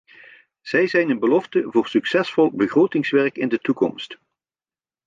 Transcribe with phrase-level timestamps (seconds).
[0.61, 4.17] Zij zijn een belofte voor succesvol begrotingswerk in de toekomst.